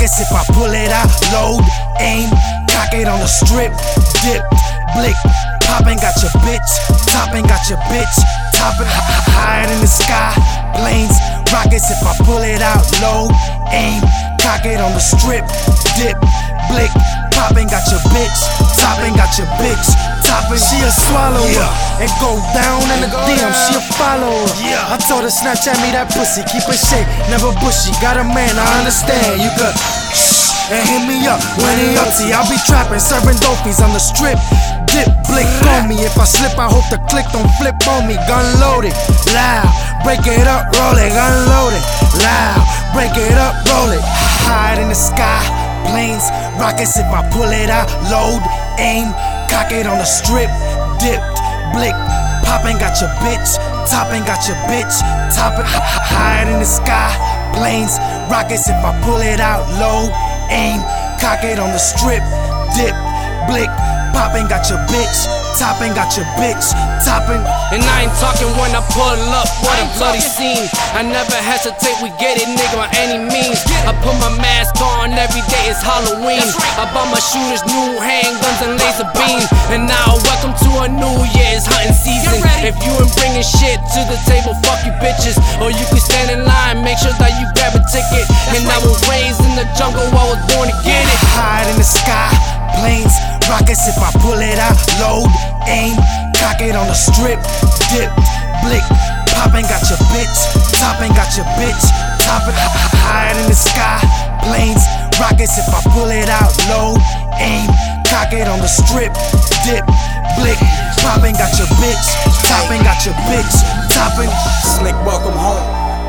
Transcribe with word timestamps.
rockets 0.00 0.20
if 0.20 0.32
I 0.32 0.44
pull 0.54 0.72
it 0.72 0.90
out. 0.90 1.12
Load, 1.28 1.60
aim, 2.00 2.30
cock 2.72 2.92
it 2.96 3.06
on 3.06 3.20
the 3.20 3.28
strip, 3.28 3.68
dip, 4.24 4.40
blick, 4.96 5.16
poppin', 5.68 6.00
got 6.00 6.16
your 6.24 6.32
bitch, 6.40 6.70
top 7.12 7.28
toppin', 7.28 7.44
got 7.44 7.60
your 7.68 7.78
bitch, 7.92 8.16
top 8.56 8.80
toppin', 8.80 8.88
higher 9.36 9.68
in 9.68 9.80
the 9.80 9.86
sky, 9.86 10.32
planes, 10.72 11.12
rockets 11.52 11.90
if 11.92 12.00
I 12.00 12.16
pull 12.24 12.40
it 12.40 12.62
out. 12.62 12.80
Load, 13.04 13.28
aim, 13.76 14.00
cock 14.40 14.64
it 14.64 14.80
on 14.80 14.92
the 14.96 15.04
strip, 15.04 15.44
dip, 16.00 16.16
blick, 16.72 16.88
poppin', 17.36 17.68
got 17.68 17.84
your 17.92 18.00
bitch, 18.08 18.40
top 18.80 18.96
toppin', 18.96 19.12
got 19.20 19.36
your 19.36 19.52
bitch, 19.60 19.84
top 20.24 20.48
toppin'. 20.48 20.56
She 20.56 20.80
a 20.80 20.88
swallower 20.88 21.44
Yeah. 21.44 22.00
and 22.00 22.10
go 22.24 22.40
down 22.56 22.80
in 22.96 23.04
the 23.04 23.10
DM. 23.28 23.52
She 23.68 23.76
a 23.76 23.82
follower. 24.00 24.48
Yeah. 24.64 24.94
I 24.94 24.96
told 24.96 25.28
her 25.28 25.30
Snapchat 25.32 25.76
me 25.84 25.92
that 25.92 26.08
pussy, 26.08 26.40
keep 26.48 26.64
it 26.64 26.80
shake, 26.80 27.06
never 27.28 27.52
bushy. 27.60 27.92
Got 28.00 28.16
a 28.16 28.24
man, 28.24 28.56
I 28.56 28.80
understand. 28.80 29.42
You 29.42 29.50
could 29.60 29.76
and 30.70 30.86
hit 30.86 31.02
me 31.02 31.26
up 31.26 31.42
when 31.58 31.74
he 31.82 31.98
up 31.98 32.14
to. 32.14 32.24
I'll 32.30 32.46
be 32.46 32.58
trapping, 32.62 33.02
serving 33.02 33.38
dopies 33.42 33.82
on 33.82 33.90
the 33.90 33.98
strip. 33.98 34.38
Dip, 34.86 35.10
blick 35.26 35.50
on 35.74 35.90
me. 35.90 35.98
If 36.06 36.14
I 36.14 36.24
slip, 36.24 36.54
I 36.58 36.70
hope 36.70 36.86
the 36.94 37.02
click 37.10 37.26
don't 37.34 37.50
flip 37.58 37.74
on 37.90 38.06
me. 38.06 38.14
Gun 38.30 38.46
loaded, 38.62 38.94
loud. 39.34 39.66
Break 40.06 40.22
it 40.30 40.46
up, 40.46 40.70
roll 40.78 40.94
it. 40.94 41.10
Gun 41.10 41.34
loaded, 41.50 41.82
loud. 42.22 42.62
Break 42.94 43.14
it 43.18 43.34
up, 43.34 43.58
roll 43.66 43.90
it. 43.90 44.02
Hide 44.46 44.78
in 44.78 44.88
the 44.88 44.98
sky, 44.98 45.42
planes, 45.90 46.30
rockets. 46.58 46.94
If 46.96 47.10
I 47.10 47.26
pull 47.34 47.50
it 47.50 47.68
out, 47.68 47.90
load, 48.06 48.42
aim, 48.78 49.10
cock 49.50 49.74
it 49.74 49.86
on 49.90 49.98
the 49.98 50.06
strip. 50.06 50.50
Dipped, 51.02 51.26
blick, 51.74 51.98
poppin', 52.46 52.78
got 52.78 52.94
your 53.02 53.10
bitch. 53.18 53.58
Toppin', 53.90 54.22
got 54.22 54.46
your 54.46 54.58
bitch. 54.70 55.02
Toppin', 55.34 55.66
hide 56.14 56.46
in 56.46 56.62
the 56.62 56.66
sky, 56.66 57.10
planes, 57.58 57.98
rockets. 58.30 58.70
If 58.70 58.78
I 58.78 58.94
pull 59.02 59.18
it 59.18 59.40
out, 59.40 59.66
load, 59.78 60.10
aim, 60.50 60.82
cock 61.18 61.42
it 61.42 61.58
on 61.58 61.70
the 61.70 61.78
strip. 61.78 62.22
Dip, 62.76 62.94
blick, 63.46 63.70
poppin', 64.12 64.46
got 64.46 64.68
your 64.68 64.78
bitch. 64.90 65.26
Toppin', 65.58 65.92
got 65.92 66.14
your 66.16 66.24
bitch. 66.38 66.72
Toppin'. 67.04 67.42
And 67.74 67.82
I 67.82 68.06
ain't 68.06 68.16
talking 68.22 68.48
when 68.56 68.70
I 68.72 68.82
pull 68.94 69.18
up, 69.34 69.48
what 69.60 69.76
a 69.76 69.86
bloody 69.98 70.22
scene. 70.22 70.66
I 70.94 71.02
never 71.02 71.36
hesitate, 71.36 71.98
we 72.00 72.08
get 72.16 72.38
it, 72.38 72.48
nigga, 72.48 72.80
by 72.80 72.88
any 72.96 73.18
means. 73.18 73.60
I 73.84 73.92
put 74.00 74.16
my 74.22 74.30
mask 74.40 74.78
on 74.80 75.12
every 75.12 75.44
day, 75.50 75.68
it's 75.68 75.82
Halloween. 75.84 76.46
I 76.80 76.86
bought 76.94 77.10
my 77.10 77.20
shooters 77.20 77.60
new 77.66 77.98
handguns 77.98 78.60
and 78.64 78.78
laser 78.78 79.10
beams. 79.12 79.46
And 79.74 79.84
now, 79.90 80.16
welcome 80.24 80.54
to 80.54 80.70
a 80.82 80.88
new 80.88 81.16
year, 81.34 81.50
it's 81.58 81.66
hunting 81.66 81.92
season. 81.92 82.40
If 82.64 82.78
you 82.86 82.92
ain't 82.96 83.12
bringing 83.18 83.44
shit 83.44 83.76
to 83.76 84.00
the 84.08 84.18
table, 84.24 84.54
fuck 84.64 84.80
you 84.86 84.94
bitches. 85.02 85.36
Or 85.60 85.68
you 85.68 85.84
can 85.90 86.00
stand 86.00 86.32
in 86.32 86.46
line, 86.46 86.86
make 86.86 86.96
sure 86.96 87.12
that 87.20 87.36
you 87.36 87.46
grab 87.58 87.76
a 87.76 87.82
ticket. 87.90 88.24
And 88.54 88.64
I 88.64 88.80
raised 88.80 89.10
in 89.12 89.19
the 89.60 89.68
jungle, 89.76 90.08
I 90.08 90.24
was 90.24 90.40
born 90.56 90.72
to 90.72 90.76
get 90.80 91.04
it. 91.04 91.20
Hide 91.36 91.68
in 91.68 91.76
the 91.76 91.84
sky, 91.84 92.32
planes, 92.80 93.12
rockets 93.44 93.84
if 93.84 94.00
I 94.00 94.08
pull 94.24 94.40
it 94.40 94.56
out. 94.56 94.80
Load, 94.96 95.28
aim, 95.68 95.92
cock 96.40 96.64
it 96.64 96.72
on 96.72 96.88
the 96.88 96.96
strip. 96.96 97.36
Dip, 97.92 98.08
blick, 98.64 98.84
poppin', 99.36 99.68
got 99.68 99.84
your 99.92 100.00
bitch. 100.08 100.38
Toppin', 100.80 101.12
got 101.12 101.28
your 101.36 101.44
bitch. 101.60 101.84
Toppin', 102.24 102.56
hide 103.04 103.36
in 103.36 103.46
the 103.52 103.58
sky, 103.58 104.00
planes, 104.40 104.80
rockets 105.20 105.60
if 105.60 105.68
I 105.68 105.84
pull 105.92 106.08
it 106.08 106.32
out. 106.32 106.52
Load, 106.72 106.96
aim, 107.36 107.68
cock 108.08 108.32
it 108.32 108.48
on 108.48 108.64
the 108.64 108.70
strip. 108.70 109.12
Dip, 109.68 109.84
blick, 110.40 110.56
poppin', 111.04 111.36
got 111.36 111.52
your 111.60 111.68
bitch. 111.76 112.06
Toppin', 112.48 112.80
got 112.80 113.04
your 113.04 113.16
bitch. 113.28 113.54
Toppin'. 113.92 114.32
Slick, 114.64 114.96
welcome 115.04 115.36
home. 115.36 115.60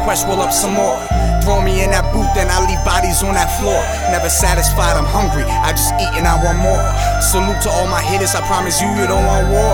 Quest 0.08 0.25
roll 0.28 0.40
up 0.40 0.54
some 0.54 0.74
more. 0.74 1.21
Throw 1.41 1.57
me 1.57 1.81
in 1.81 1.90
that 1.90 2.06
booth, 2.13 2.29
then 2.38 2.53
I 2.53 2.62
leave 2.69 2.78
bodies 2.85 3.25
on 3.25 3.34
that 3.34 3.50
floor. 3.57 3.81
Never 4.13 4.29
satisfied, 4.29 4.94
I'm 4.94 5.09
hungry. 5.09 5.41
I 5.41 5.74
just 5.74 5.90
eat 5.97 6.13
and 6.13 6.29
I 6.29 6.38
want 6.38 6.62
more. 6.62 6.78
Salute 7.18 7.57
to 7.66 7.69
all 7.74 7.90
my 7.90 7.97
hitters, 7.97 8.38
I 8.38 8.46
promise 8.46 8.78
you, 8.78 8.85
you 8.94 9.09
don't 9.09 9.25
want 9.25 9.50
war. 9.50 9.74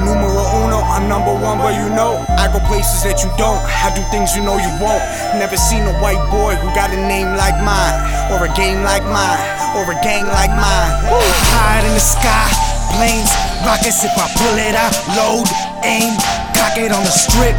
Numero 0.00 0.40
uno, 0.64 0.80
I'm 0.80 1.04
number 1.04 1.36
one, 1.36 1.60
but 1.60 1.76
you 1.76 1.92
know 1.92 2.24
I 2.40 2.48
go 2.48 2.62
places 2.70 3.04
that 3.04 3.20
you 3.20 3.28
don't. 3.36 3.60
I 3.60 3.92
do 3.92 4.00
things 4.08 4.32
you 4.32 4.40
know 4.40 4.56
you 4.56 4.72
won't. 4.80 5.04
Never 5.36 5.60
seen 5.60 5.84
a 5.84 5.92
white 6.00 6.22
boy 6.32 6.56
who 6.56 6.72
got 6.72 6.88
a 6.88 6.96
name 6.96 7.36
like 7.36 7.60
mine, 7.60 7.96
or 8.32 8.48
a 8.48 8.50
game 8.56 8.80
like 8.80 9.04
mine, 9.04 9.40
or 9.76 9.84
a 9.92 9.96
gang 10.00 10.24
like 10.24 10.54
mine. 10.56 10.92
Woo. 11.04 11.20
Hide 11.52 11.84
in 11.84 11.92
the 11.92 12.00
sky, 12.00 12.48
planes, 12.96 13.28
rockets 13.60 14.00
if 14.06 14.14
I 14.16 14.24
pull 14.40 14.56
it 14.56 14.72
out. 14.72 14.96
Load, 15.12 15.52
aim, 15.84 16.16
cock 16.56 16.80
it 16.80 16.96
on 16.96 17.04
the 17.04 17.12
strip. 17.12 17.58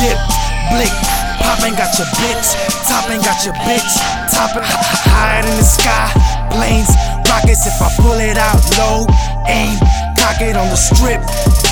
Dip, 0.00 0.16
poppin', 1.40 1.74
got 1.74 1.92
your 1.98 2.06
bitch. 2.20 2.48
Toppin', 2.86 3.20
got 3.20 3.44
your 3.44 3.54
bitch. 3.66 3.92
Toppin', 4.32 4.64
hide 4.64 5.44
in 5.44 5.56
the 5.56 5.64
sky, 5.64 6.12
planes, 6.52 6.88
rockets 7.28 7.66
if 7.66 7.80
I 7.80 7.88
pull 8.00 8.18
it 8.20 8.36
out. 8.36 8.60
Load, 8.78 9.08
aim, 9.48 9.76
cock 10.16 10.40
it 10.40 10.56
on 10.56 10.68
the 10.68 10.76
strip. 10.76 11.20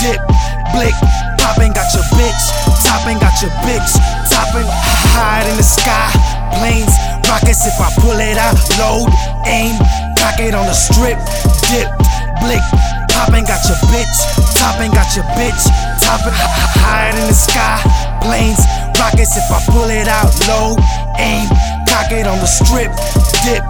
Dip, 0.01 0.21
blick, 0.73 0.95
poppin', 1.39 1.73
got 1.73 1.89
your 1.95 2.07
bitch. 2.17 2.43
Toppin', 2.85 3.19
got 3.19 3.37
your 3.41 3.53
bitch. 3.65 3.93
Toppin', 4.29 4.67
hide 5.15 5.47
in 5.49 5.57
the 5.57 5.67
sky, 5.67 6.11
planes, 6.59 6.93
rockets 7.29 7.67
if 7.67 7.79
I 7.81 7.89
pull 8.01 8.19
it 8.19 8.37
out. 8.37 8.59
Load, 8.81 9.09
aim, 9.47 9.77
cock 10.19 10.41
it 10.41 10.55
on 10.55 10.67
the 10.67 10.77
strip. 10.77 11.19
Dip, 11.69 11.89
blick, 12.41 12.65
poppin', 13.13 13.45
got 13.45 13.63
your 13.69 13.79
bitch. 13.93 14.17
Toppin', 14.57 14.91
got 14.91 15.15
your 15.15 15.25
bitch. 15.37 15.63
Toppin', 16.03 16.35
hide 16.35 17.15
in 17.15 17.27
the 17.29 17.37
sky, 17.37 17.81
planes, 18.23 18.61
rockets 18.99 19.37
if 19.37 19.51
I 19.51 19.61
pull 19.71 19.89
it 19.91 20.09
out. 20.09 20.35
Load, 20.47 20.79
aim, 21.19 21.49
cock 21.89 22.11
it 22.13 22.27
on 22.27 22.39
the 22.39 22.47
strip. 22.47 22.93
Dip, 23.47 23.65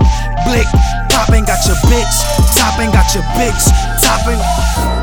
blick, 0.44 0.66
poppin', 1.10 1.44
got 1.44 1.64
your 1.66 1.76
bitch. 1.86 2.16
Toppin', 2.56 2.90
got 2.90 3.14
your 3.14 3.24
bitch. 3.36 3.64
Toppin'. 4.02 4.97